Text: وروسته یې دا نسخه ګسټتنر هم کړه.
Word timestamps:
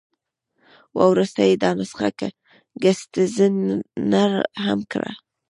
وروسته 1.09 1.39
یې 1.49 1.55
دا 1.63 1.71
نسخه 1.79 2.07
ګسټتنر 2.83 4.31
هم 4.63 4.79
کړه. 4.91 5.11